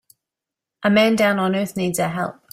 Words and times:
A 0.81 0.89
man 0.89 1.15
down 1.15 1.37
on 1.37 1.55
earth 1.55 1.77
needs 1.77 1.99
our 1.99 2.09
help. 2.09 2.41